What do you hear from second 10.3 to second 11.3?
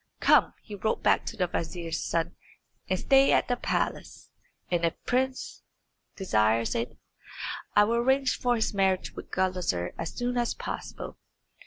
as possible."